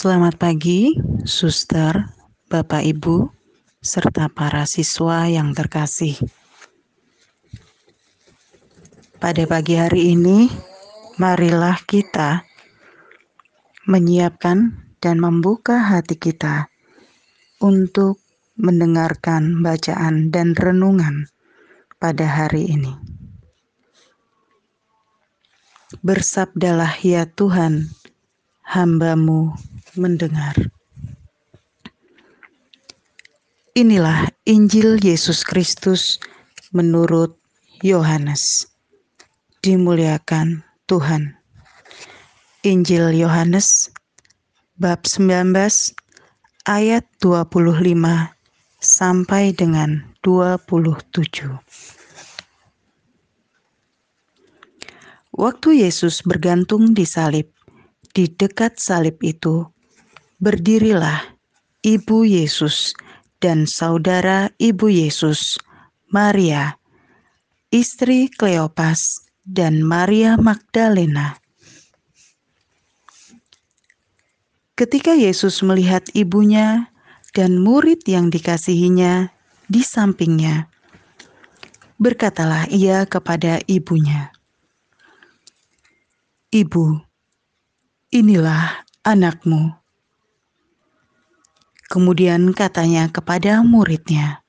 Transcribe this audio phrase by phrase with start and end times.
[0.00, 0.96] Selamat pagi,
[1.28, 1.92] suster,
[2.48, 3.28] bapak, ibu,
[3.84, 6.16] serta para siswa yang terkasih.
[9.20, 10.48] Pada pagi hari ini,
[11.20, 12.48] marilah kita
[13.84, 14.72] menyiapkan
[15.04, 16.72] dan membuka hati kita
[17.60, 18.24] untuk
[18.56, 21.28] mendengarkan bacaan dan renungan
[22.00, 22.96] pada hari ini.
[26.00, 27.92] Bersabdalah ya Tuhan,
[28.64, 30.54] hambamu mendengar.
[33.78, 36.18] Inilah Injil Yesus Kristus
[36.74, 37.38] menurut
[37.80, 38.66] Yohanes.
[39.62, 41.38] Dimuliakan Tuhan.
[42.60, 43.88] Injil Yohanes
[44.76, 45.54] bab 19
[46.68, 47.64] ayat 25
[48.80, 51.56] sampai dengan 27.
[55.30, 57.48] Waktu Yesus bergantung di salib,
[58.12, 59.64] di dekat salib itu,
[60.40, 61.36] berdirilah
[61.84, 62.96] ibu Yesus
[63.44, 65.60] dan saudara ibu Yesus,
[66.08, 66.80] Maria,
[67.68, 71.36] istri Kleopas, dan Maria Magdalena.
[74.76, 76.88] Ketika Yesus melihat ibunya
[77.36, 79.28] dan murid yang dikasihinya
[79.68, 80.72] di sampingnya,
[82.00, 84.32] berkatalah ia kepada ibunya,
[86.48, 86.96] "Ibu,
[88.08, 89.79] inilah anakmu."
[91.90, 94.46] Kemudian katanya kepada muridnya,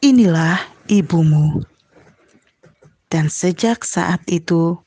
[0.00, 0.56] "Inilah
[0.88, 1.60] ibumu."
[3.12, 4.80] Dan sejak saat itu,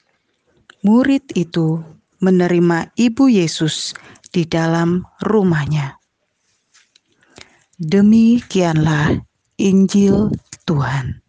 [0.81, 1.85] murid itu
[2.17, 3.93] menerima ibu Yesus
[4.33, 6.01] di dalam rumahnya.
[7.77, 9.21] Demikianlah
[9.61, 10.33] Injil
[10.65, 11.21] Tuhan.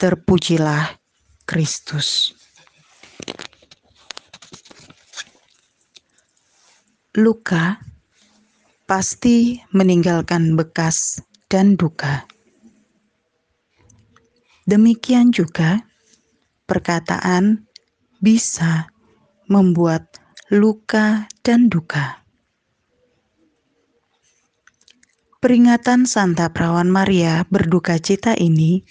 [0.00, 0.96] Terpujilah
[1.44, 2.32] Kristus.
[7.18, 7.82] Luka
[8.88, 11.20] pasti meninggalkan bekas
[11.52, 12.24] dan duka.
[14.64, 15.84] Demikian juga,
[16.64, 17.68] perkataan
[18.24, 18.88] bisa
[19.52, 20.08] membuat
[20.48, 22.24] luka dan duka.
[25.38, 28.82] Peringatan Santa Perawan Maria berduka cita ini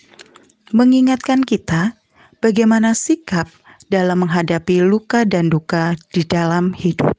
[0.71, 1.97] mengingatkan kita
[2.37, 3.49] bagaimana sikap
[3.89, 7.16] dalam menghadapi luka dan duka di dalam hidup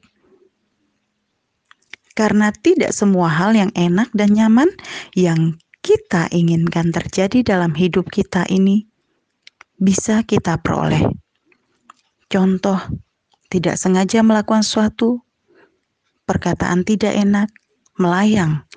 [2.19, 4.67] karena tidak semua hal yang enak dan nyaman
[5.15, 8.83] yang kita inginkan terjadi dalam hidup kita ini
[9.79, 11.07] bisa kita peroleh.
[12.27, 12.75] Contoh,
[13.47, 15.23] tidak sengaja melakukan suatu
[16.27, 17.47] perkataan tidak enak,
[17.95, 18.67] melayang,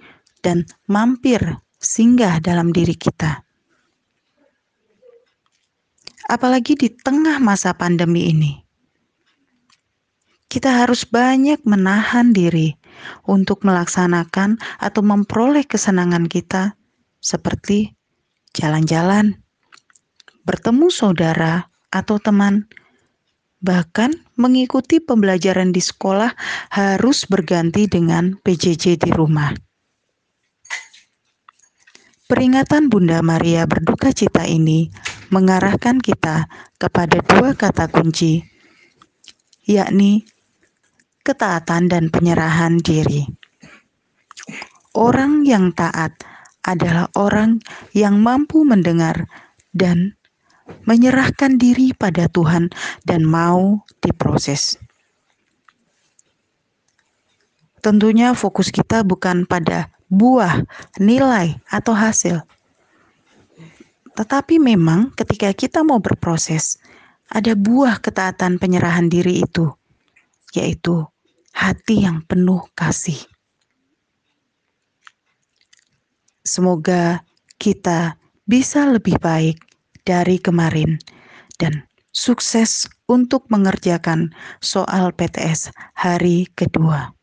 [0.47, 1.43] dan mampir
[1.83, 3.43] singgah dalam diri kita.
[6.31, 8.53] Apalagi di tengah masa pandemi ini,
[10.47, 12.79] kita harus banyak menahan diri
[13.27, 16.75] untuk melaksanakan atau memperoleh kesenangan kita,
[17.23, 17.95] seperti
[18.53, 19.39] jalan-jalan,
[20.43, 22.67] bertemu saudara atau teman,
[23.63, 26.35] bahkan mengikuti pembelajaran di sekolah
[26.75, 29.55] harus berganti dengan PJJ di rumah.
[32.27, 34.89] Peringatan Bunda Maria berduka cita ini
[35.29, 36.49] mengarahkan kita
[36.81, 38.41] kepada dua kata kunci,
[39.69, 40.25] yakni
[41.23, 43.27] ketaatan dan penyerahan diri.
[44.93, 46.13] Orang yang taat
[46.63, 47.59] adalah orang
[47.97, 49.27] yang mampu mendengar
[49.75, 50.15] dan
[50.87, 52.71] menyerahkan diri pada Tuhan
[53.09, 54.79] dan mau diproses.
[57.83, 60.63] Tentunya fokus kita bukan pada buah,
[61.03, 62.47] nilai, atau hasil.
[64.13, 66.79] Tetapi memang ketika kita mau berproses,
[67.33, 69.73] ada buah ketaatan penyerahan diri itu,
[70.55, 71.09] yaitu
[71.53, 73.19] hati yang penuh kasih.
[76.43, 77.23] Semoga
[77.63, 78.19] kita
[78.51, 79.63] bisa lebih baik
[80.03, 80.99] dari kemarin
[81.63, 87.15] dan sukses untuk mengerjakan soal PTS hari kedua.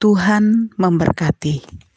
[0.00, 1.89] Tuhan memberkati.